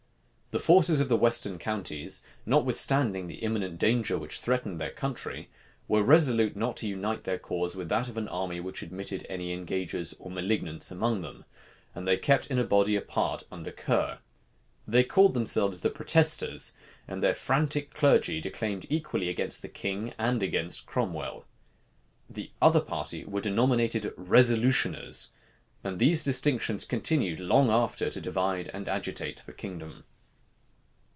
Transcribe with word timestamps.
The 0.53 0.59
forces 0.59 0.99
of 0.99 1.07
the 1.07 1.15
western 1.15 1.57
counties, 1.57 2.25
notwithstanding 2.45 3.27
the 3.27 3.35
imminent 3.37 3.79
danger 3.79 4.17
which 4.17 4.39
threatened 4.41 4.81
their 4.81 4.91
country, 4.91 5.47
were 5.87 6.03
resolute 6.03 6.57
not 6.57 6.75
to 6.77 6.89
unite 6.89 7.23
their 7.23 7.39
cause 7.39 7.77
with 7.77 7.87
that 7.87 8.09
of 8.09 8.17
an 8.17 8.27
army 8.27 8.59
which 8.59 8.81
admitted 8.81 9.25
any 9.29 9.53
engagers 9.57 10.13
or 10.19 10.29
malignants 10.29 10.91
among 10.91 11.21
them; 11.21 11.45
and 11.95 12.05
they 12.05 12.17
kept 12.17 12.47
in 12.47 12.59
a 12.59 12.65
body 12.65 12.97
apart 12.97 13.45
under 13.49 13.71
Ker. 13.71 14.19
They 14.85 15.05
called 15.05 15.35
themselves 15.35 15.79
the 15.79 15.89
protesters; 15.89 16.73
and 17.07 17.23
their 17.23 17.33
frantic 17.33 17.93
clergy 17.93 18.41
declaimed 18.41 18.85
equally 18.89 19.29
against 19.29 19.61
the 19.61 19.69
king 19.69 20.13
and 20.19 20.43
against 20.43 20.85
Cromwell. 20.85 21.45
The 22.29 22.51
other 22.61 22.81
party 22.81 23.23
were 23.23 23.39
denominated 23.39 24.13
resolutioners; 24.17 25.29
and 25.81 25.97
these 25.97 26.25
distinctions 26.25 26.83
continued 26.83 27.39
long 27.39 27.69
after 27.69 28.09
to 28.09 28.19
divide 28.19 28.69
and 28.73 28.89
agitate 28.89 29.37
the 29.45 29.53
kingdom. 29.53 30.03